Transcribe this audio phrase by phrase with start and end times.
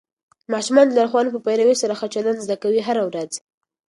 [0.53, 3.31] ماشومان د لارښوونو په پیروي سره ښه چلند زده کوي هره ورځ.